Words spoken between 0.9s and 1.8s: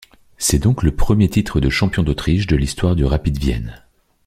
premier titre de